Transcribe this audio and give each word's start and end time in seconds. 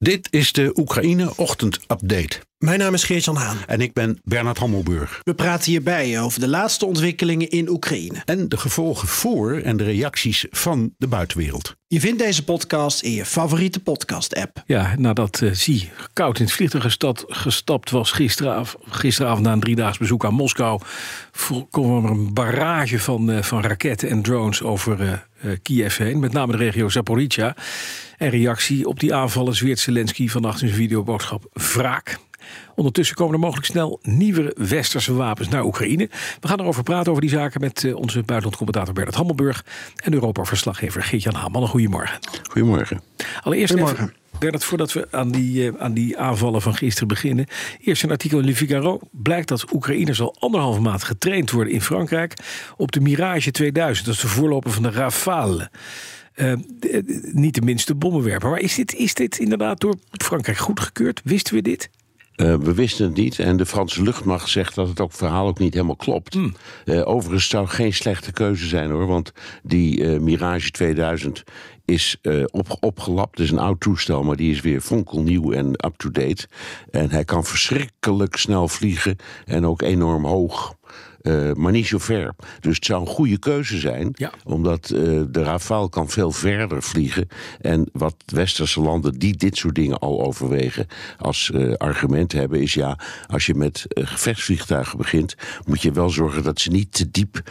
Dit 0.00 0.28
is 0.30 0.52
de 0.52 0.72
Oekraïne 0.74 1.32
Ochtend 1.36 1.76
Update. 1.76 2.38
Mijn 2.58 2.78
naam 2.78 2.94
is 2.94 3.04
Geert-Jan 3.04 3.36
Haan. 3.36 3.56
En 3.66 3.80
ik 3.80 3.92
ben 3.92 4.20
Bernard 4.24 4.58
Hammelburg. 4.58 5.20
We 5.22 5.34
praten 5.34 5.70
hierbij 5.70 6.20
over 6.20 6.40
de 6.40 6.48
laatste 6.48 6.86
ontwikkelingen 6.86 7.48
in 7.48 7.68
Oekraïne. 7.68 8.22
En 8.24 8.48
de 8.48 8.56
gevolgen 8.56 9.08
voor 9.08 9.56
en 9.56 9.76
de 9.76 9.84
reacties 9.84 10.46
van 10.50 10.94
de 10.98 11.06
buitenwereld. 11.06 11.76
Je 11.86 12.00
vindt 12.00 12.18
deze 12.18 12.44
podcast 12.44 13.02
in 13.02 13.12
je 13.12 13.24
favoriete 13.24 13.80
podcast-app. 13.80 14.62
Ja, 14.66 14.94
nadat 14.98 15.40
uh, 15.40 15.52
Zie 15.52 15.90
koud 16.12 16.38
in 16.38 16.44
het 16.44 16.54
vliegtuig 16.54 16.84
gestad, 16.84 17.24
gestapt 17.28 17.90
was 17.90 18.10
gisteravond, 18.10 18.84
gisteravond 18.88 19.46
na 19.46 19.52
een 19.52 19.60
driedaags 19.60 19.98
bezoek 19.98 20.24
aan 20.24 20.34
Moskou, 20.34 20.80
kwam 21.70 22.04
er 22.04 22.10
een 22.10 22.34
barrage 22.34 22.98
van, 22.98 23.30
uh, 23.30 23.42
van 23.42 23.62
raketten 23.62 24.08
en 24.08 24.22
drones 24.22 24.62
over 24.62 25.00
uh, 25.00 25.52
Kiev 25.62 25.96
heen, 25.96 26.18
met 26.18 26.32
name 26.32 26.52
de 26.52 26.58
regio 26.58 26.88
Zaporizhia. 26.88 27.56
En 28.18 28.30
reactie 28.30 28.86
op 28.86 29.00
die 29.00 29.14
aanvallen 29.14 29.54
zweert 29.54 29.78
Zelensky 29.78 30.28
vannacht 30.28 30.62
in 30.62 30.68
zijn 30.68 30.80
videoboodschap 30.80 31.48
wraak. 31.52 32.18
Ondertussen 32.74 33.16
komen 33.16 33.34
er 33.34 33.40
mogelijk 33.40 33.66
snel 33.66 33.98
nieuwe 34.02 34.54
westerse 34.56 35.14
wapens 35.14 35.48
naar 35.48 35.64
Oekraïne. 35.64 36.08
We 36.40 36.48
gaan 36.48 36.60
erover 36.60 36.82
praten 36.82 37.10
over 37.10 37.22
die 37.22 37.30
zaken 37.30 37.60
met 37.60 37.82
uh, 37.82 37.96
onze 37.96 38.22
buitenlandcommentator 38.22 38.94
Bernard 38.94 39.16
Hammelburg 39.16 39.64
en 39.96 40.12
Europa-verslaggever 40.14 41.02
Geert-Jan 41.02 41.34
Haman. 41.34 41.68
Goedemorgen. 41.68 42.18
Goedemorgen. 42.42 43.00
Allereerst 43.42 43.72
Goedemorgen. 43.72 44.04
Even, 44.04 44.16
Bernard, 44.38 44.64
voordat 44.64 44.92
we 44.92 45.08
aan 45.10 45.30
die, 45.30 45.72
uh, 45.72 45.80
aan 45.80 45.92
die 45.92 46.18
aanvallen 46.18 46.62
van 46.62 46.74
gisteren 46.74 47.08
beginnen. 47.08 47.46
Eerst 47.80 48.02
een 48.02 48.10
artikel 48.10 48.38
in 48.38 48.44
Le 48.44 48.54
Figaro. 48.54 49.00
Blijkt 49.10 49.48
dat 49.48 49.72
Oekraïners 49.72 50.20
al 50.20 50.36
anderhalve 50.38 50.80
maand 50.80 51.04
getraind 51.04 51.50
worden 51.50 51.72
in 51.72 51.82
Frankrijk 51.82 52.34
op 52.76 52.92
de 52.92 53.00
Mirage 53.00 53.50
2000. 53.50 54.06
Dat 54.06 54.14
is 54.14 54.20
de 54.20 54.28
voorloper 54.28 54.70
van 54.70 54.82
de 54.82 54.90
Rafale. 54.90 55.70
Uh, 56.40 56.52
niet 57.32 57.54
de 57.54 57.60
minste 57.60 57.94
bommenwerper. 57.94 58.50
Maar 58.50 58.60
is 58.60 58.74
dit, 58.74 58.94
is 58.94 59.14
dit 59.14 59.38
inderdaad 59.38 59.80
door 59.80 59.94
Frankrijk 60.10 60.58
goedgekeurd? 60.58 61.20
Wisten 61.24 61.54
we 61.54 61.62
dit? 61.62 61.90
Uh, 62.36 62.54
we 62.54 62.74
wisten 62.74 63.06
het 63.06 63.16
niet 63.16 63.38
en 63.38 63.56
de 63.56 63.66
Franse 63.66 64.02
luchtmacht 64.02 64.48
zegt 64.48 64.74
dat 64.74 64.88
het 64.88 65.00
ook 65.00 65.12
verhaal 65.12 65.46
ook 65.46 65.58
niet 65.58 65.74
helemaal 65.74 65.96
klopt. 65.96 66.34
Hmm. 66.34 66.54
Uh, 66.84 67.08
overigens 67.08 67.48
zou 67.48 67.66
geen 67.66 67.92
slechte 67.92 68.32
keuze 68.32 68.66
zijn 68.66 68.90
hoor, 68.90 69.06
want 69.06 69.32
die 69.62 70.00
uh, 70.00 70.20
Mirage 70.20 70.70
2000 70.70 71.44
is 71.84 72.16
op, 72.50 72.76
opgelapt. 72.80 73.38
Het 73.38 73.46
is 73.46 73.50
een 73.50 73.58
oud 73.58 73.80
toestel, 73.80 74.22
maar 74.22 74.36
die 74.36 74.50
is 74.50 74.60
weer 74.60 74.80
fonkelnieuw 74.80 75.52
en 75.52 75.66
up-to-date. 75.66 76.48
En 76.90 77.10
hij 77.10 77.24
kan 77.24 77.44
verschrikkelijk 77.44 78.36
snel 78.36 78.68
vliegen 78.68 79.16
en 79.44 79.66
ook 79.66 79.82
enorm 79.82 80.24
hoog. 80.24 80.74
Uh, 81.28 81.52
maar 81.52 81.72
niet 81.72 81.86
zo 81.86 81.98
ver. 81.98 82.34
Dus 82.60 82.74
het 82.74 82.84
zou 82.84 83.00
een 83.00 83.06
goede 83.06 83.38
keuze 83.38 83.78
zijn, 83.78 84.10
ja. 84.12 84.32
omdat 84.44 84.90
uh, 84.94 85.22
de 85.30 85.42
Rafale 85.42 85.88
kan 85.88 86.08
veel 86.08 86.30
verder 86.30 86.82
vliegen. 86.82 87.28
En 87.60 87.88
wat 87.92 88.14
westerse 88.26 88.80
landen 88.80 89.18
die 89.18 89.36
dit 89.36 89.56
soort 89.56 89.74
dingen 89.74 89.98
al 89.98 90.22
overwegen 90.22 90.86
als 91.18 91.50
uh, 91.54 91.74
argument 91.74 92.32
hebben, 92.32 92.60
is 92.60 92.74
ja, 92.74 92.98
als 93.26 93.46
je 93.46 93.54
met 93.54 93.86
gevechtsvliegtuigen 93.88 94.98
begint, 94.98 95.34
moet 95.66 95.82
je 95.82 95.92
wel 95.92 96.10
zorgen 96.10 96.42
dat 96.42 96.60
ze 96.60 96.70
niet 96.70 96.92
te 96.92 97.10
diep 97.10 97.42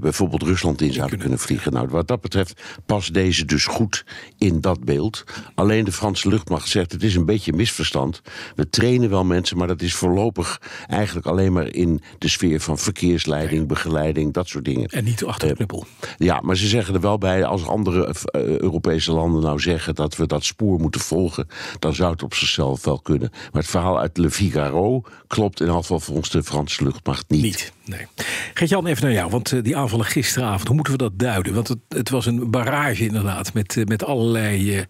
bijvoorbeeld 0.00 0.42
Rusland 0.42 0.80
in 0.80 0.92
zouden 0.92 1.18
kunnen 1.18 1.38
vliegen. 1.38 1.72
Nou, 1.72 1.88
wat 1.88 2.08
dat 2.08 2.20
betreft 2.20 2.62
past 2.86 3.14
deze 3.14 3.44
dus 3.44 3.66
goed 3.66 4.04
in 4.38 4.60
dat 4.60 4.84
beeld. 4.84 5.24
Alleen 5.54 5.84
de 5.84 5.92
Franse 5.92 6.28
luchtmacht 6.28 6.68
zegt 6.68 6.92
het 6.92 7.02
is 7.02 7.14
een 7.14 7.24
beetje 7.24 7.50
een 7.50 7.56
misverstand. 7.56 8.22
We 8.54 8.68
trainen 8.70 9.10
wel 9.10 9.24
mensen, 9.24 9.56
maar 9.56 9.66
dat 9.66 9.82
is 9.82 9.94
voorlopig 9.94 10.60
eigenlijk 10.86 11.26
alleen 11.26 11.52
maar 11.52 11.74
in 11.74 12.00
de 12.18 12.28
sfeer 12.28 12.60
van 12.60 12.78
verkeer 12.78 13.09
verkeersleiding, 13.10 13.68
begeleiding, 13.68 14.32
dat 14.32 14.48
soort 14.48 14.64
dingen. 14.64 14.88
En 14.88 15.04
niet 15.04 15.24
achter 15.24 15.48
de 15.48 15.54
knuppel. 15.54 15.86
Uh, 16.00 16.08
ja, 16.18 16.40
maar 16.40 16.56
ze 16.56 16.66
zeggen 16.66 16.94
er 16.94 17.00
wel 17.00 17.18
bij, 17.18 17.44
als 17.44 17.66
andere 17.66 18.14
uh, 18.36 18.40
Europese 18.58 19.12
landen 19.12 19.42
nou 19.42 19.60
zeggen 19.60 19.94
dat 19.94 20.16
we 20.16 20.26
dat 20.26 20.44
spoor 20.44 20.80
moeten 20.80 21.00
volgen, 21.00 21.48
dan 21.78 21.94
zou 21.94 22.12
het 22.12 22.22
op 22.22 22.34
zichzelf 22.34 22.84
wel 22.84 23.00
kunnen. 23.00 23.28
Maar 23.30 23.62
het 23.62 23.70
verhaal 23.70 23.98
uit 23.98 24.16
Le 24.18 24.30
Figaro 24.30 25.02
klopt 25.26 25.60
in 25.60 25.66
ieder 25.66 25.80
geval 25.80 26.00
volgens 26.00 26.30
de 26.30 26.42
Franse 26.42 26.84
luchtmacht 26.84 27.24
niet. 27.28 27.42
Niet, 27.42 27.72
nee. 27.84 28.06
Geert-Jan, 28.54 28.86
even 28.86 29.04
naar 29.04 29.12
jou, 29.12 29.30
want 29.30 29.52
uh, 29.52 29.62
die 29.62 29.76
aanvallen 29.76 30.06
gisteravond, 30.06 30.66
hoe 30.66 30.74
moeten 30.74 30.92
we 30.92 30.98
dat 30.98 31.18
duiden? 31.18 31.54
Want 31.54 31.68
het, 31.68 31.78
het 31.88 32.10
was 32.10 32.26
een 32.26 32.50
barrage 32.50 33.04
inderdaad, 33.04 33.54
met, 33.54 33.82
met 33.84 34.04
allerlei 34.04 34.86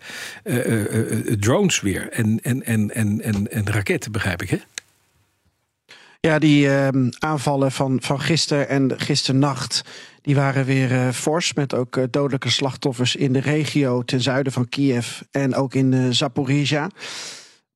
drones 1.38 1.80
weer 1.80 2.08
en, 2.12 2.40
en, 2.42 2.64
en, 2.64 2.94
en, 2.94 3.20
en, 3.20 3.50
en 3.50 3.70
raketten, 3.70 4.12
begrijp 4.12 4.42
ik, 4.42 4.50
hè? 4.50 4.58
Ja, 6.20 6.38
die 6.38 6.66
uh, 6.66 6.88
aanvallen 7.18 7.72
van, 7.72 7.98
van 8.02 8.20
gisteren 8.20 8.68
en 8.68 9.00
gisternacht. 9.00 9.84
Die 10.22 10.34
waren 10.34 10.64
weer 10.64 10.92
uh, 10.92 11.08
fors. 11.08 11.52
Met 11.52 11.74
ook 11.74 11.96
uh, 11.96 12.04
dodelijke 12.10 12.50
slachtoffers 12.50 13.16
in 13.16 13.32
de 13.32 13.40
regio 13.40 14.02
ten 14.02 14.20
zuiden 14.20 14.52
van 14.52 14.68
Kiev. 14.68 15.20
En 15.30 15.54
ook 15.54 15.74
in 15.74 15.92
uh, 15.92 16.06
Zaporizhia. 16.10 16.90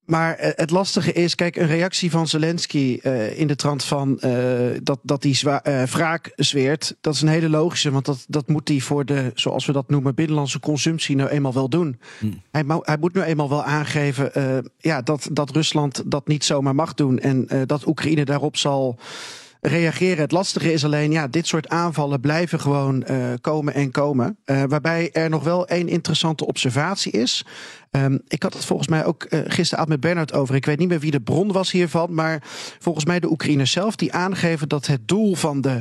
Maar 0.04 0.36
het 0.38 0.70
lastige 0.70 1.12
is, 1.12 1.34
kijk, 1.34 1.56
een 1.56 1.66
reactie 1.66 2.10
van 2.10 2.28
Zelensky 2.28 2.98
uh, 3.02 3.38
in 3.38 3.46
de 3.46 3.56
trant 3.56 3.84
van 3.84 4.20
uh, 4.20 4.30
dat, 4.82 4.98
dat 5.02 5.22
hij 5.22 5.36
uh, 5.42 5.82
wraak 5.82 6.32
zweert, 6.36 6.96
dat 7.00 7.14
is 7.14 7.20
een 7.20 7.28
hele 7.28 7.48
logische, 7.48 7.90
want 7.90 8.04
dat, 8.04 8.24
dat 8.28 8.48
moet 8.48 8.68
hij 8.68 8.80
voor 8.80 9.04
de, 9.04 9.30
zoals 9.34 9.66
we 9.66 9.72
dat 9.72 9.88
noemen, 9.88 10.14
binnenlandse 10.14 10.60
consumptie 10.60 11.16
nou 11.16 11.30
eenmaal 11.30 11.52
wel 11.52 11.68
doen. 11.68 12.00
Hmm. 12.18 12.42
Hij, 12.50 12.64
hij, 12.80 12.96
moet 13.00 13.14
nu 13.14 13.22
eenmaal 13.22 13.48
wel 13.48 13.64
aangeven 13.64 14.30
ja, 14.78 15.02
dat, 15.02 15.28
dat 15.32 15.50
Rusland 15.50 16.02
dat 16.06 16.26
niet 16.26 16.44
zomaar 16.44 16.74
mag 16.74 16.94
doen 16.94 17.18
en 17.18 17.48
dat 17.66 17.86
Oekraïne 17.86 18.24
daarop 18.24 18.56
zal 18.56 18.98
reageren. 19.66 20.18
Het 20.18 20.32
lastige 20.32 20.72
is 20.72 20.84
alleen, 20.84 21.12
ja, 21.12 21.28
dit 21.28 21.46
soort 21.46 21.68
aanvallen 21.68 22.20
blijven 22.20 22.60
gewoon 22.60 23.04
uh, 23.10 23.16
komen 23.40 23.74
en 23.74 23.90
komen. 23.90 24.38
Uh, 24.46 24.62
waarbij 24.68 25.10
er 25.12 25.30
nog 25.30 25.44
wel 25.44 25.66
één 25.66 25.88
interessante 25.88 26.46
observatie 26.46 27.12
is. 27.12 27.44
Um, 27.96 28.20
ik 28.28 28.42
had 28.42 28.54
het 28.54 28.64
volgens 28.64 28.88
mij 28.88 29.04
ook 29.04 29.26
uh, 29.28 29.40
gisteravond 29.46 29.90
met 29.90 30.00
Bernard 30.00 30.32
over. 30.32 30.54
Ik 30.54 30.64
weet 30.64 30.78
niet 30.78 30.88
meer 30.88 31.00
wie 31.00 31.10
de 31.10 31.20
bron 31.20 31.52
was 31.52 31.70
hiervan. 31.70 32.14
Maar 32.14 32.42
volgens 32.78 33.04
mij 33.04 33.20
de 33.20 33.30
Oekraïners 33.30 33.70
zelf 33.70 33.96
die 33.96 34.12
aangeven 34.12 34.68
dat 34.68 34.86
het 34.86 35.08
doel 35.08 35.34
van 35.34 35.60
de 35.60 35.80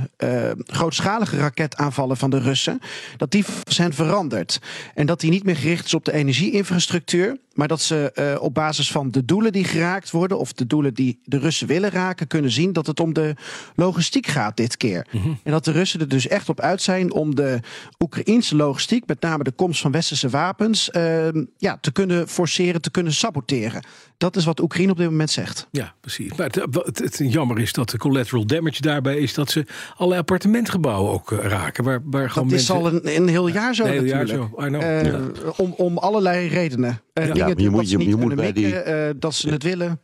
grootschalige 0.65 1.37
raketaanvallen 1.37 2.17
van 2.17 2.29
de 2.29 2.39
Russen. 2.39 2.79
dat 3.17 3.31
die 3.31 3.45
zijn 3.67 3.93
veranderd. 3.93 4.59
En 4.93 5.05
dat 5.05 5.19
die 5.19 5.29
niet 5.29 5.43
meer 5.43 5.55
gericht 5.55 5.85
is 5.85 5.93
op 5.93 6.05
de 6.05 6.13
energieinfrastructuur. 6.13 7.37
Maar 7.53 7.67
dat 7.67 7.81
ze 7.81 8.37
op 8.41 8.53
basis 8.53 8.91
van 8.91 9.11
de 9.11 9.25
doelen 9.25 9.51
die 9.51 9.63
geraakt 9.63 10.11
worden. 10.11 10.39
of 10.39 10.53
de 10.53 10.67
doelen 10.67 10.93
die 10.93 11.19
de 11.23 11.37
Russen 11.37 11.67
willen 11.67 11.89
raken. 11.89 12.27
kunnen 12.27 12.51
zien 12.51 12.73
dat 12.73 12.87
het 12.87 12.99
om 12.99 13.13
de 13.13 13.35
logistiek 13.75 14.27
gaat 14.27 14.57
dit 14.57 14.77
keer. 14.77 15.07
Mm 15.11 15.21
-hmm. 15.21 15.39
En 15.43 15.51
dat 15.51 15.65
de 15.65 15.71
Russen 15.71 15.99
er 15.99 16.07
dus 16.07 16.27
echt 16.27 16.49
op 16.49 16.59
uit 16.59 16.81
zijn 16.81 17.13
om 17.13 17.35
de 17.35 17.59
Oekraïnse 17.99 18.55
logistiek, 18.55 19.07
met 19.07 19.21
name 19.21 19.43
de 19.43 19.51
komst 19.51 19.81
van 19.81 19.91
westerse 19.91 20.29
wapens, 20.29 20.89
uh, 20.95 21.27
ja, 21.57 21.77
te 21.81 21.91
kunnen 21.91 22.02
forceren, 22.27 22.81
te 22.81 22.91
kunnen 22.91 23.13
saboteren. 23.13 23.83
Dat 24.17 24.35
is 24.35 24.45
wat 24.45 24.59
Oekraïne 24.61 24.91
op 24.91 24.97
dit 24.97 25.09
moment 25.09 25.29
zegt. 25.29 25.67
Ja, 25.71 25.93
precies. 26.01 26.33
Maar 26.35 26.45
het, 26.47 26.55
het, 26.85 26.99
het 26.99 27.21
jammer 27.33 27.59
is 27.59 27.73
dat 27.73 27.89
de 27.89 27.97
collateral 27.97 28.45
damage 28.45 28.81
daarbij 28.81 29.17
is 29.17 29.33
dat 29.33 29.51
ze 29.51 29.65
alle 29.97 30.17
appartementgebouwen 30.17 31.11
ook 31.11 31.31
uh, 31.31 31.39
raken. 31.39 31.83
Waar, 31.83 31.99
waar 32.03 32.29
gewoon 32.29 32.47
dat 32.49 32.57
mensen... 32.57 32.75
is 32.75 32.81
al 32.81 32.93
een, 32.93 33.15
een 33.21 33.27
heel 33.27 33.47
jaar 33.47 33.75
zo 33.75 33.83
een 33.83 33.91
heel 33.91 34.01
natuurlijk. 34.01 34.29
Jaar 34.29 34.37
zo. 34.37 34.65
I 34.65 34.67
know. 34.67 34.81
Uh, 34.81 35.03
ja. 35.05 35.19
om, 35.57 35.73
om 35.77 35.97
allerlei 35.97 36.47
redenen. 36.47 37.01
Uh, 37.13 37.33
Ja, 37.33 37.47
je 37.55 37.69
moet- 37.69 37.75
dat 37.79 37.85
ze 37.85 37.91
je- 37.91 37.97
niet 37.97 38.07
je 38.07 38.11
moet 38.15 38.19
kunnen 38.19 38.35
bij 38.37 38.51
die- 38.53 38.85
uh, 38.85 39.09
dat 39.15 39.33
ze 39.35 39.49
het 39.49 39.63
willen. 39.63 39.99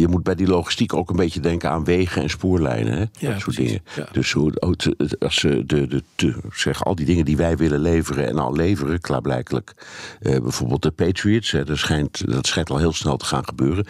Je 0.00 0.08
moet 0.08 0.22
bij 0.22 0.34
die 0.34 0.46
logistiek 0.46 0.94
ook 0.94 1.10
een 1.10 1.16
beetje 1.16 1.40
denken 1.40 1.70
aan 1.70 1.84
wegen 1.84 2.22
en 2.22 2.30
spoorlijnen. 2.30 2.92
Hè? 2.92 2.98
Ja, 2.98 3.06
dat 3.32 3.40
soort 3.40 3.42
precies. 3.54 3.56
dingen. 3.56 3.82
Ja. 3.96 4.08
Dus 4.12 4.32
hoe, 4.32 4.52
het- 4.58 5.18
als 5.20 5.34
ze 5.36 5.62
de, 5.66 5.86
de, 5.86 6.02
de, 6.16 6.34
zeg, 6.52 6.84
al 6.84 6.94
die 6.94 7.06
dingen 7.06 7.24
die 7.24 7.36
wij 7.36 7.56
willen 7.56 7.80
leveren 7.80 8.26
en 8.28 8.38
al 8.38 8.52
leveren, 8.54 9.00
klaarblijkelijk. 9.00 9.74
eh, 10.20 10.40
bijvoorbeeld 10.40 10.82
de 10.82 10.90
Patriots, 10.90 11.50
hè, 11.50 11.64
dat, 11.64 11.78
schijnt, 11.78 12.30
dat 12.32 12.46
schijnt 12.46 12.70
al 12.70 12.78
heel 12.78 12.92
snel 12.92 13.16
te 13.16 13.24
gaan 13.24 13.44
gebeuren. 13.44 13.86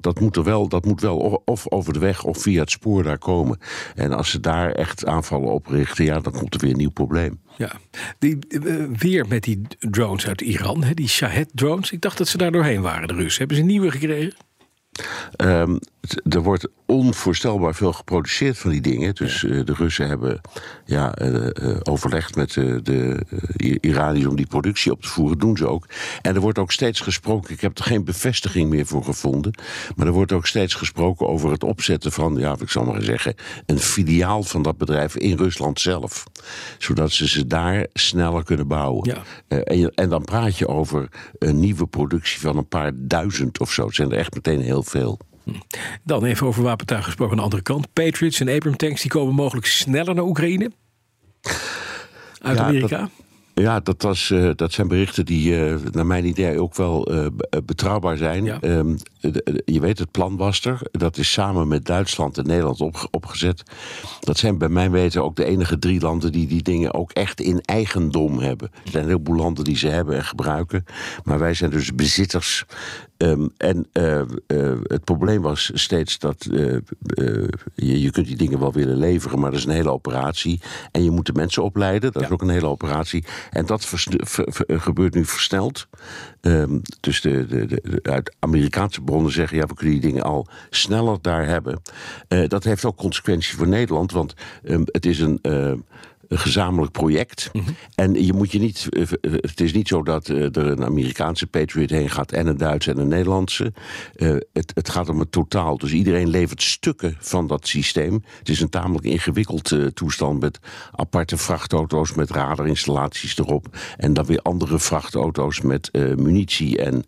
Dat 0.00 0.20
moet, 0.20 0.36
er 0.36 0.44
wel, 0.44 0.68
dat 0.68 0.84
moet 0.84 1.00
wel 1.00 1.42
of 1.44 1.70
over 1.70 1.92
de 1.92 1.98
weg 1.98 2.24
of 2.24 2.42
via 2.42 2.60
het 2.60 2.70
spoor 2.70 3.02
daar 3.02 3.18
komen. 3.18 3.58
En 3.94 4.12
als 4.12 4.30
ze 4.30 4.40
daar 4.40 4.70
echt 4.72 5.06
aanvallen 5.06 5.52
op 5.52 5.66
richten, 5.66 6.04
ja, 6.04 6.20
dan 6.20 6.32
komt 6.32 6.54
er 6.54 6.60
weer 6.60 6.70
een 6.70 6.76
nieuw 6.78 6.90
probleem. 6.90 7.40
Ja, 7.56 7.72
die, 8.18 8.38
eh, 8.48 8.84
weer 8.98 9.26
met 9.28 9.42
die 9.42 9.60
drones 9.78 10.26
uit 10.26 10.40
Iran, 10.40 10.84
hè, 10.84 10.94
die 10.94 11.08
Shahed 11.08 11.48
drones. 11.54 11.90
Ik 11.92 12.00
dacht 12.00 12.18
dat 12.18 12.28
ze 12.28 12.38
daar 12.38 12.52
doorheen 12.52 12.80
waren, 12.82 13.08
de 13.08 13.14
Russen. 13.14 13.38
Hebben 13.38 13.56
ze 13.56 13.62
nieuwe 13.62 13.90
gekregen? 13.90 14.34
Ehm, 15.36 15.76
er 16.28 16.42
wordt 16.42 16.68
onvoorstelbaar 16.86 17.74
veel 17.74 17.92
geproduceerd 17.92 18.58
van 18.58 18.70
die 18.70 18.80
dingen. 18.80 19.14
Dus 19.14 19.40
de 19.40 19.74
Russen 19.76 20.08
hebben 20.08 20.40
ja, 20.84 21.14
overlegd 21.82 22.36
met 22.36 22.52
de 22.52 23.20
Iraniërs 23.80 24.26
om 24.26 24.36
die 24.36 24.46
productie 24.46 24.92
op 24.92 25.02
te 25.02 25.08
voeren. 25.08 25.38
doen 25.38 25.56
ze 25.56 25.68
ook. 25.68 25.86
En 26.22 26.34
er 26.34 26.40
wordt 26.40 26.58
ook 26.58 26.72
steeds 26.72 27.00
gesproken. 27.00 27.54
Ik 27.54 27.60
heb 27.60 27.78
er 27.78 27.84
geen 27.84 28.04
bevestiging 28.04 28.70
meer 28.70 28.86
voor 28.86 29.04
gevonden. 29.04 29.54
Maar 29.96 30.06
er 30.06 30.12
wordt 30.12 30.32
ook 30.32 30.46
steeds 30.46 30.74
gesproken 30.74 31.28
over 31.28 31.50
het 31.50 31.64
opzetten 31.64 32.12
van, 32.12 32.36
ja, 32.36 32.56
ik 32.60 32.70
zal 32.70 32.84
maar 32.84 33.02
zeggen, 33.02 33.34
een 33.66 33.78
filiaal 33.78 34.42
van 34.42 34.62
dat 34.62 34.78
bedrijf 34.78 35.16
in 35.16 35.36
Rusland 35.36 35.80
zelf. 35.80 36.24
Zodat 36.78 37.12
ze 37.12 37.28
ze 37.28 37.46
daar 37.46 37.86
sneller 37.92 38.44
kunnen 38.44 38.68
bouwen. 38.68 39.10
Ja. 39.10 39.22
en, 39.64 39.94
en 39.94 40.08
dan 40.08 40.24
praat 40.24 40.58
je 40.58 40.68
over 40.68 41.08
een 41.38 41.60
nieuwe 41.60 41.86
productie 41.86 42.40
van 42.40 42.56
een 42.56 42.68
paar 42.68 42.92
duizend 42.94 43.60
of 43.60 43.72
zo. 43.72 43.86
Het 43.86 43.94
zijn 43.94 44.12
er 44.12 44.18
echt 44.18 44.34
meteen 44.34 44.60
heel 44.60 44.82
veel. 44.82 45.17
Dan 46.04 46.24
even 46.24 46.46
over 46.46 46.62
wapentuig 46.62 47.04
gesproken 47.04 47.32
aan 47.32 47.38
de 47.38 47.44
andere 47.44 47.62
kant. 47.62 47.92
Patriots 47.92 48.40
en 48.40 48.48
Abram 48.48 48.76
tanks 48.76 49.00
die 49.02 49.10
komen 49.10 49.34
mogelijk 49.34 49.66
sneller 49.66 50.14
naar 50.14 50.24
Oekraïne. 50.24 50.70
Uit 52.40 52.58
Ja, 52.58 52.64
Amerika. 52.64 53.00
dat- 53.00 53.10
Ja, 53.54 53.80
dat, 53.80 54.02
was, 54.02 54.30
eh, 54.30 54.50
dat 54.56 54.72
zijn 54.72 54.88
berichten 54.88 55.24
die 55.26 55.64
eh, 55.66 55.74
naar 55.90 56.06
mijn 56.06 56.24
idee 56.26 56.60
ook 56.60 56.74
wel 56.76 57.06
eh, 57.06 57.26
betrouwbaar 57.64 58.16
zijn. 58.16 58.44
Ja. 58.44 58.60
Ehm, 58.60 58.96
je 59.64 59.80
weet, 59.80 59.98
het 59.98 60.10
plan 60.10 60.36
was 60.36 60.64
er. 60.64 60.80
Dat 60.90 61.16
is 61.16 61.32
samen 61.32 61.68
met 61.68 61.84
Duitsland 61.84 62.38
en 62.38 62.46
Nederland 62.46 62.80
op, 62.80 63.08
opgezet. 63.10 63.62
Dat 64.20 64.38
zijn 64.38 64.58
bij 64.58 64.68
mijn 64.68 64.90
weten 64.90 65.22
ook 65.24 65.36
de 65.36 65.44
enige 65.44 65.78
drie 65.78 66.00
landen 66.00 66.32
die 66.32 66.46
die 66.46 66.62
dingen 66.62 66.94
ook 66.94 67.12
echt 67.12 67.40
in 67.40 67.60
eigendom 67.60 68.38
hebben. 68.38 68.70
Er 68.84 68.90
zijn 68.90 69.02
een 69.02 69.10
heleboel 69.10 69.36
landen 69.36 69.64
die 69.64 69.76
ze 69.76 69.88
hebben 69.88 70.16
en 70.16 70.24
gebruiken. 70.24 70.84
Maar 71.24 71.38
wij 71.38 71.54
zijn 71.54 71.70
dus 71.70 71.94
bezitters. 71.94 72.64
Ehm, 73.18 73.46
en 73.56 73.86
eh, 73.92 74.20
eh, 74.20 74.26
het 74.82 75.04
probleem 75.04 75.42
was 75.42 75.70
steeds 75.74 76.18
dat 76.18 76.46
eh, 76.52 76.76
je, 77.74 78.00
je 78.00 78.10
kunt 78.10 78.26
die 78.26 78.36
dingen 78.36 78.58
wel 78.58 78.72
willen 78.72 78.96
leveren, 78.96 79.38
maar 79.40 79.50
dat 79.50 79.58
is 79.58 79.64
een 79.64 79.72
hele 79.72 79.90
operatie. 79.90 80.60
En 80.92 81.04
je 81.04 81.10
moet 81.10 81.26
de 81.26 81.32
mensen 81.32 81.62
opleiden, 81.62 82.12
dat 82.12 82.22
is 82.22 82.30
ook 82.30 82.42
een 82.42 82.48
hele 82.48 82.66
operatie. 82.66 83.24
En 83.50 83.66
dat 83.66 83.94
gebeurt 84.66 85.14
nu 85.14 85.24
versneld. 85.24 85.86
Ehm, 86.40 86.78
dus 87.00 87.20
de, 87.20 87.46
de, 87.46 87.66
de, 87.66 87.98
uit 88.02 88.36
Amerikaanse 88.38 89.00
bronnen 89.00 89.32
zeggen, 89.32 89.56
ja, 89.56 89.66
we 89.66 89.74
kunnen 89.74 90.00
die 90.00 90.10
dingen 90.10 90.24
al 90.24 90.46
sneller 90.70 91.18
daar 91.20 91.46
hebben. 91.46 91.80
Dat 92.48 92.64
heeft 92.64 92.84
ook 92.84 92.96
consequenties 92.96 93.52
voor 93.52 93.68
Nederland, 93.68 94.12
want 94.12 94.34
ehm, 94.64 94.82
het 94.84 95.06
is 95.06 95.20
een. 95.20 95.40
Een 96.28 96.38
gezamenlijk 96.38 96.92
project. 96.92 97.50
En 97.94 98.24
je 98.24 98.32
moet 98.32 98.52
je 98.52 98.58
niet. 98.58 98.86
eh, 98.90 99.02
eh, 99.02 99.08
Het 99.20 99.60
is 99.60 99.72
niet 99.72 99.88
zo 99.88 100.02
dat 100.02 100.28
eh, 100.28 100.42
er 100.42 100.66
een 100.66 100.84
Amerikaanse 100.84 101.46
Patriot 101.46 101.90
heen 101.90 102.10
gaat 102.10 102.32
en 102.32 102.46
een 102.46 102.56
Duitse 102.56 102.90
en 102.90 102.98
een 102.98 103.08
Nederlandse. 103.08 103.72
Het, 104.52 104.72
het 104.74 104.88
gaat 104.88 105.08
om 105.08 105.18
het 105.18 105.32
totaal. 105.32 105.78
Dus 105.78 105.92
iedereen 105.92 106.28
levert 106.28 106.62
stukken 106.62 107.16
van 107.18 107.46
dat 107.46 107.66
systeem. 107.66 108.22
Het 108.38 108.48
is 108.48 108.60
een 108.60 108.68
tamelijk 108.68 109.06
ingewikkeld 109.06 109.76
toestand 109.94 110.40
met 110.40 110.58
aparte 110.92 111.36
vrachtauto's 111.36 112.14
met 112.14 112.30
radarinstallaties 112.30 113.38
erop. 113.38 113.76
En 113.96 114.14
dan 114.14 114.24
weer 114.24 114.40
andere 114.42 114.78
vrachtauto's 114.78 115.60
met 115.60 115.90
munitie 116.16 116.78
en 116.78 117.04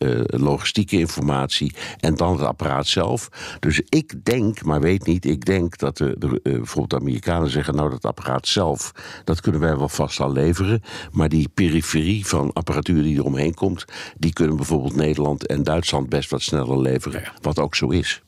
eh, 0.00 0.20
logistieke 0.26 0.98
informatie. 0.98 1.74
En 1.98 2.14
dan 2.14 2.32
het 2.32 2.46
apparaat 2.46 2.86
zelf. 2.86 3.28
Dus 3.58 3.80
ik 3.88 4.24
denk, 4.24 4.64
maar 4.64 4.80
weet 4.80 5.06
niet, 5.06 5.24
ik 5.24 5.44
denk 5.44 5.78
dat 5.78 5.96
de, 5.96 6.16
de, 6.18 6.40
bijvoorbeeld 6.42 6.90
de 6.90 6.98
Amerikanen 6.98 7.50
zeggen: 7.50 7.74
Nou, 7.74 7.90
dat 7.90 8.04
apparaat 8.04 8.29
zelf, 8.42 8.92
dat 9.24 9.40
kunnen 9.40 9.60
wij 9.60 9.76
wel 9.76 9.88
vast 9.88 10.20
al 10.20 10.32
leveren. 10.32 10.82
Maar 11.12 11.28
die 11.28 11.48
periferie 11.54 12.26
van 12.26 12.52
apparatuur 12.52 13.02
die 13.02 13.16
eromheen 13.16 13.54
komt, 13.54 13.84
die 14.18 14.32
kunnen 14.32 14.56
bijvoorbeeld 14.56 14.96
Nederland 14.96 15.46
en 15.46 15.62
Duitsland 15.62 16.08
best 16.08 16.30
wat 16.30 16.42
sneller 16.42 16.80
leveren. 16.80 17.22
Wat 17.40 17.58
ook 17.58 17.74
zo 17.74 17.88
is. 17.88 18.22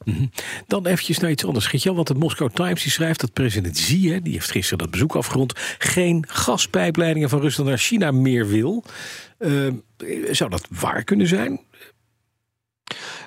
Dan 0.67 0.87
eventjes 0.87 1.19
naar 1.19 1.31
iets 1.31 1.45
anders. 1.45 1.67
Geert-Jan, 1.67 1.95
want 1.95 2.07
de 2.07 2.15
Moscow 2.15 2.51
Times 2.51 2.83
die 2.83 2.93
schrijft 2.93 3.21
dat 3.21 3.33
president 3.33 3.75
Xi, 3.75 4.11
hè, 4.13 4.23
die 4.23 4.33
heeft 4.33 4.51
gisteren 4.51 4.79
dat 4.79 4.91
bezoek 4.91 5.17
afgerond, 5.17 5.53
geen 5.79 6.25
gaspijpleidingen 6.29 7.29
van 7.29 7.41
Rusland 7.41 7.69
naar 7.69 7.79
China 7.79 8.11
meer 8.11 8.47
wil. 8.47 8.85
Eh, 9.39 9.51
zou 10.31 10.51
dat 10.51 10.67
waar 10.71 11.05
kunnen 11.05 11.27
zijn? 11.27 11.61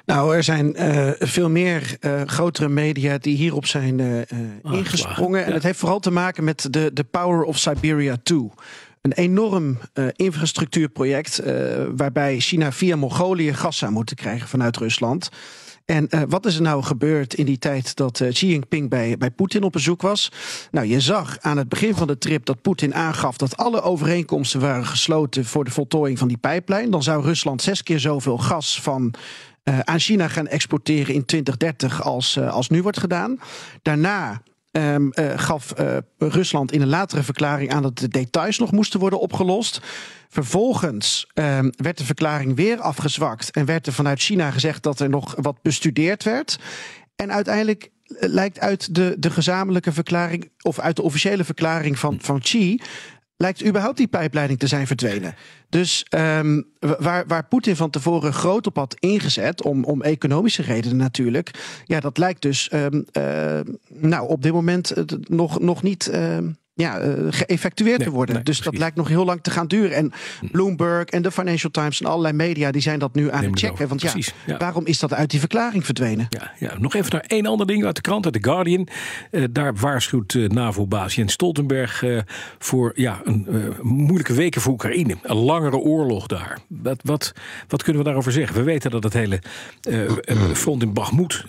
Nou, 0.06 0.36
er 0.36 0.44
zijn 0.44 0.76
eh, 0.76 1.10
veel 1.20 1.50
meer 1.50 1.98
eh, 2.00 2.22
grotere 2.26 2.70
media 2.70 3.18
die 3.18 3.36
hierop 3.36 3.66
zijn 3.66 4.00
eh, 4.00 4.38
Ah, 4.64 4.74
ingesprongen. 4.74 5.40
ja. 5.40 5.46
En 5.46 5.54
het 5.54 5.64
heeft 5.64 5.80
vooral 5.80 6.00
te 6.00 6.12
maken 6.12 6.44
met 6.44 6.68
de, 6.74 6.90
de 6.94 7.04
Power 7.04 7.44
of 7.44 7.58
Siberia 7.58 8.18
2. 8.24 8.50
Een 9.02 9.12
enorm 9.12 9.78
infrastructuurproject 10.16 11.42
waarbij 11.96 12.40
China 12.40 12.72
via 12.72 12.96
Mongolië 12.96 13.54
gas 13.54 13.78
zou 13.78 13.92
moeten 13.92 14.16
krijgen 14.16 14.48
vanuit 14.48 14.78
Rusland. 14.78 15.30
En 15.86 16.10
wat 16.30 16.46
is 16.46 16.56
er 16.56 16.62
nou 16.62 16.84
gebeurd 16.84 17.34
in 17.34 17.46
die 17.46 17.58
tijd 17.58 17.96
dat 17.96 18.24
Xi 18.30 18.48
Jinping 18.48 18.90
bij, 18.90 19.18
bij 19.18 19.32
Poetin 19.32 19.64
op 19.64 19.72
bezoek 19.72 20.02
was? 20.02 20.32
Nou, 20.72 20.88
je 20.88 21.00
zag 21.00 21.38
aan 21.42 21.58
het 21.58 21.70
begin 21.70 21.96
van 21.96 22.08
de 22.08 22.18
trip 22.18 22.46
dat 22.46 22.62
Poetin 22.62 22.96
aangaf 22.96 23.38
dat 23.38 23.58
alle 23.58 23.82
overeenkomsten 23.82 24.60
waren 24.60 24.86
gesloten 24.86 25.46
voor 25.46 25.64
de 25.64 25.72
voltooiing 25.72 26.20
van 26.20 26.28
die 26.28 26.38
pijplijn. 26.38 26.92
Dan 26.92 27.04
zou 27.04 27.24
Rusland 27.24 27.62
zes 27.62 27.84
keer 27.84 28.00
zoveel 28.00 28.38
gas 28.38 28.82
van 28.82 29.14
aan 29.66 30.00
China 30.00 30.28
gaan 30.28 30.48
exporteren 30.48 31.14
in 31.14 31.26
2030 31.26 32.04
als, 32.04 32.36
eh, 32.36 32.54
als 32.54 32.70
nu 32.70 32.82
wordt 32.82 33.00
gedaan. 33.00 33.40
Daarna 33.82 34.42
ehm, 34.72 35.10
eh, 35.10 35.40
gaf 35.40 35.72
eh, 35.72 35.98
Rusland 36.18 36.72
in 36.72 36.82
een 36.82 36.88
latere 36.88 37.24
verklaring 37.24 37.72
aan 37.72 37.82
dat 37.82 37.98
de 37.98 38.08
details 38.08 38.60
nog 38.60 38.72
moesten 38.72 39.00
worden 39.00 39.20
opgelost. 39.20 39.82
Vervolgens 40.30 41.28
ehm, 41.34 41.70
werd 41.76 41.98
de 41.98 42.06
verklaring 42.06 42.56
weer 42.56 42.80
afgezwakt 42.80 43.52
en 43.52 43.66
werd 43.66 43.88
er 43.88 43.94
vanuit 43.94 44.20
China 44.20 44.52
gezegd 44.52 44.84
dat 44.84 45.00
er 45.00 45.10
nog 45.10 45.36
wat 45.38 45.62
bestudeerd 45.62 46.24
werd. 46.24 46.60
En 47.16 47.32
uiteindelijk 47.32 47.92
eh, 48.06 48.30
lijkt 48.30 48.60
uit 48.60 48.96
de, 48.96 49.16
de 49.20 49.30
gezamenlijke 49.30 49.92
verklaring, 49.92 50.52
of 50.62 50.80
uit 50.80 50.96
de 50.96 51.02
officiële 51.02 51.44
verklaring 51.44 52.00
van, 52.00 52.18
van 52.22 52.40
Xi, 52.40 52.80
lijkt 53.38 53.66
überhaupt 53.66 53.98
die 53.98 54.08
pijpleiding 54.08 54.60
te 54.60 54.68
zijn 54.68 54.88
verdwenen. 54.88 55.36
Dus 55.70 56.06
ehm, 56.10 56.62
wa- 56.80 56.98
waar, 57.00 57.24
waar 57.28 57.48
Poetin 57.48 57.76
van 57.76 57.90
tevoren 57.90 58.34
groot 58.34 58.68
op 58.68 58.76
had 58.76 58.96
ingezet, 59.00 59.64
om, 59.64 59.84
om 59.84 60.02
economische 60.02 60.62
redenen 60.62 60.98
natuurlijk, 60.98 61.82
ja, 61.86 62.00
dat 62.00 62.18
lijkt 62.18 62.42
dus 62.42 62.70
ehm, 62.70 63.02
eh, 63.12 63.60
nou, 63.94 64.28
op 64.28 64.42
dit 64.42 64.54
moment 64.54 64.92
eh, 64.92 65.04
nog, 65.28 65.60
nog 65.60 65.84
niet. 65.84 66.08
ehm, 66.08 66.50
ja, 66.76 67.00
eh, 67.00 67.12
geëffectueerd 67.30 67.98
Nee, 67.98 68.08
te 68.08 68.14
worden. 68.14 68.36
nee, 68.36 68.44
dus 68.44 68.62
dat 68.62 68.78
lijkt 68.78 68.96
nog 68.96 69.08
heel 69.08 69.26
lang 69.26 69.42
te 69.42 69.50
gaan 69.52 69.68
duren. 69.68 69.96
En 69.96 70.12
Bloomberg 70.52 71.06
en 71.06 71.22
de 71.22 71.32
Financial 71.32 71.72
Times 71.72 72.02
en 72.02 72.08
allerlei 72.08 72.34
media 72.34 72.72
die 72.72 72.82
zijn 72.82 73.00
dat 73.00 73.16
nu 73.16 73.32
aan 73.32 73.44
het 73.44 73.60
checken. 73.60 73.88
Want 73.88 74.02
ja, 74.02 74.12
precies, 74.12 74.34
ja. 74.46 74.58
waarom 74.58 74.86
is 74.86 75.00
dat 75.00 75.14
uit 75.14 75.30
die 75.30 75.40
verklaring 75.40 75.86
verdwenen? 75.86 76.28
Ja, 76.30 76.52
ja, 76.60 76.78
nog 76.80 76.94
even 76.94 77.12
naar 77.12 77.24
één 77.28 77.46
ander 77.46 77.68
ding 77.68 77.86
uit 77.86 77.96
de 77.96 78.02
krant, 78.02 78.26
uit 78.26 78.34
The 78.34 78.50
Guardian. 78.50 78.88
Eh, 79.32 79.44
daar 79.52 79.76
waarschuwt 79.76 80.34
eh, 80.34 80.50
NAVO-baas 80.50 81.16
Jens 81.16 81.34
Stoltenberg 81.34 82.04
voor 82.60 82.92
ja, 82.96 83.22
een 83.24 83.74
moeilijke 83.82 84.34
weken 84.34 84.62
voor 84.62 84.74
Oekraïne. 84.74 85.18
Een 85.24 85.36
langere 85.36 85.78
oorlog 85.78 86.28
daar. 86.28 86.60
Wat, 86.68 87.00
wat, 87.04 87.34
wat 87.68 87.84
kunnen 87.84 88.02
we 88.02 88.08
daarover 88.08 88.32
zeggen? 88.32 88.56
We 88.56 88.64
weten 88.64 88.92
dat 88.92 89.04
het 89.04 89.14
hele 89.14 89.40
front 90.54 90.82
in 90.82 90.94
Bagmoed 90.94 91.46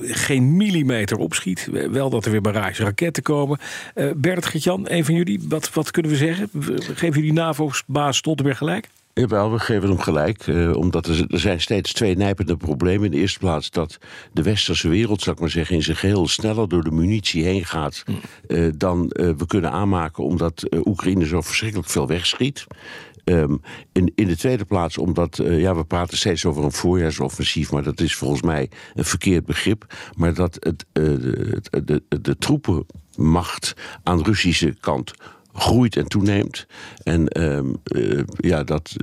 geen 0.00 0.56
millimeter 0.56 1.16
opschiet. 1.16 1.68
Wel 1.90 2.10
dat 2.10 2.24
er 2.24 2.30
weer 2.30 2.40
barrages 2.40 2.78
raketten 2.78 3.22
komen. 3.22 3.58
Eh 3.94 4.06
Gertjan, 4.46 4.84
een 4.90 5.04
van 5.04 5.14
jullie, 5.14 5.40
wat, 5.48 5.72
wat 5.72 5.90
kunnen 5.90 6.10
we 6.10 6.16
zeggen? 6.16 6.50
Geven 6.94 7.20
jullie 7.20 7.32
NAVO-baas 7.32 8.16
Stoltenberg 8.16 8.58
gelijk? 8.58 8.88
Jawel, 9.14 9.52
we 9.52 9.58
geven 9.58 9.88
hem 9.88 9.98
gelijk. 9.98 10.46
eh, 10.46 10.76
omdat 10.76 11.06
er, 11.06 11.24
er 11.28 11.38
zijn 11.40 11.60
steeds 11.60 11.92
twee 11.92 12.16
nijpende 12.16 12.56
problemen. 12.56 13.04
In 13.04 13.10
de 13.10 13.16
eerste 13.16 13.38
plaats 13.38 13.70
dat 13.70 13.98
de 14.32 14.42
westerse 14.42 14.88
wereld, 14.88 15.22
zou 15.22 15.34
ik 15.34 15.40
maar 15.40 15.50
zeggen, 15.50 15.76
in 15.76 15.82
zijn 15.82 15.96
geheel 15.96 16.28
sneller 16.28 16.68
door 16.68 16.84
de 16.84 16.90
munitie 16.90 17.44
heen 17.44 17.64
gaat. 17.64 18.02
eh, 18.46 18.68
dan 18.76 19.10
eh, 19.10 19.30
we 19.36 19.46
kunnen 19.46 19.70
aanmaken, 19.70 20.24
omdat 20.24 20.62
eh, 20.62 20.80
Oekraïne 20.84 21.26
zo 21.26 21.40
verschrikkelijk 21.40 21.88
veel 21.88 22.06
wegschiet. 22.06 22.66
Ehm, 23.24 23.56
in, 23.92 24.12
in 24.14 24.26
de 24.26 24.36
tweede 24.36 24.64
plaats 24.64 24.98
omdat, 24.98 25.38
eh, 25.38 25.60
ja, 25.60 25.74
we 25.76 25.84
praten 25.84 26.18
steeds 26.18 26.44
over 26.44 26.64
een 26.64 26.72
voorjaarsoffensief, 26.72 27.72
maar 27.72 27.82
dat 27.82 28.00
is 28.00 28.14
volgens 28.14 28.42
mij 28.42 28.70
een 28.94 29.04
verkeerd 29.04 29.44
begrip. 29.44 29.94
Maar 30.16 30.34
dat 30.34 30.56
het, 30.60 30.84
eh, 30.92 31.02
de, 31.04 31.60
de, 31.84 32.02
de, 32.08 32.20
de 32.20 32.38
troepenmacht 33.12 33.74
aan 34.02 34.16
de 34.16 34.22
Russische 34.22 34.74
kant 34.80 35.12
groeit 35.54 35.96
en 35.96 36.06
toeneemt. 36.08 36.66
En 37.02 37.28
ehm, 37.28 37.66
eh, 37.84 38.22
ja, 38.36 38.64
dat 38.64 38.96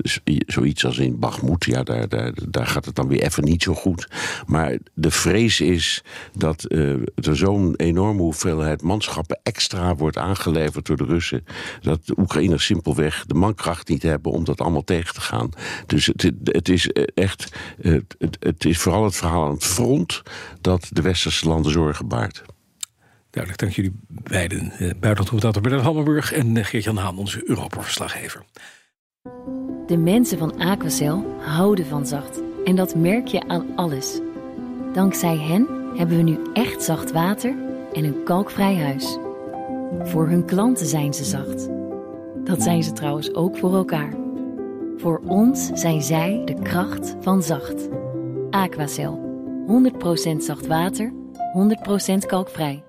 zoiets 0.46 0.86
als 0.86 0.98
in 0.98 1.20
Bagmoed, 1.20 1.66
ja, 1.66 1.84
daar, 1.84 2.10
daar, 2.10 2.34
daar 2.50 2.68
gaat 2.68 2.86
het 2.86 2.96
dan 2.96 3.08
weer 3.08 3.22
even 3.22 3.44
niet 3.44 3.64
zo 3.64 3.74
goed. 3.74 4.08
Maar 4.46 4.78
de 4.94 5.12
vrees 5.12 5.62
is 5.62 6.04
dat 6.34 6.64
eh, 6.64 6.92
er 7.16 7.38
zo'n 7.38 7.76
enorme 7.76 8.22
hoeveelheid 8.22 8.82
manschappen 8.82 9.40
extra 9.44 9.96
wordt 9.96 10.18
aangeleverd 10.18 10.86
door 10.86 10.98
de 10.98 11.06
Russen. 11.06 11.46
Dat 11.82 12.06
de 12.06 12.16
Oekraïners 12.18 12.66
simpelweg 12.66 13.26
de 13.26 13.34
mankracht 13.34 13.88
niet 13.88 14.04
hebben 14.04 14.32
om 14.32 14.44
dat 14.44 14.62
allemaal 14.62 14.84
tegen 14.84 15.14
te 15.14 15.22
gaan. 15.22 15.50
Dus 15.86 16.06
het, 16.06 16.32
het 16.44 16.70
is 16.70 16.90
echt, 17.14 17.52
eh, 17.82 17.98
het, 18.18 18.38
het 18.40 18.66
is 18.66 18.78
vooral 18.78 19.04
het 19.04 19.16
verhaal 19.16 19.46
aan 19.46 19.54
het 19.54 19.64
front 19.64 20.22
dat 20.62 20.88
de 20.92 21.02
westerse 21.02 21.48
landen 21.48 21.72
zorgen 21.72 22.08
baart. 22.08 22.44
Duidelijk, 23.40 23.58
dank 23.58 23.74
jullie 23.74 24.00
beiden. 24.10 24.66
Uh, 24.66 24.78
Buitenlandcommentator 24.78 25.62
Bernard 25.62 25.84
Hammelburg 25.84 26.34
en 26.34 26.56
uh, 26.56 26.64
Geert-Jan 26.64 26.98
Haan, 26.98 27.18
onze 27.18 27.50
Europa-verslaggever. 27.50 28.44
De 29.88 29.98
mensen 29.98 30.38
van 30.38 30.60
Aquacel 30.60 31.36
houden 31.40 31.86
van 31.86 32.08
zacht. 32.08 32.42
En 32.66 32.76
dat 32.76 32.96
merk 32.96 33.28
je 33.28 33.48
aan 33.48 33.66
alles. 33.76 34.20
Dankzij 34.94 35.38
hen 35.38 35.68
hebben 35.96 36.18
we 36.18 36.24
nu 36.24 36.38
echt 36.54 36.84
zacht 36.84 37.12
water 37.12 37.56
en 37.94 38.04
een 38.04 38.24
kalkvrij 38.24 38.76
huis. 38.76 39.18
Voor 40.04 40.28
hun 40.28 40.46
klanten 40.46 40.86
zijn 40.86 41.14
ze 41.14 41.24
zacht. 41.24 41.70
Dat 42.44 42.64
zijn 42.64 42.84
ze 42.84 42.94
trouwens 42.94 43.34
ook 43.34 43.58
voor 43.58 43.76
elkaar. 43.76 44.14
Voor 44.98 45.22
ons 45.26 45.70
zijn 45.74 46.02
zij 46.02 46.42
de 46.46 46.62
kracht 46.62 47.16
van 47.22 47.44
zacht. 47.44 47.90
Aquacel. 48.50 49.28
100% 50.34 50.38
zacht 50.38 50.68
water, 50.68 51.14
100% 52.14 52.26
kalkvrij. 52.26 52.84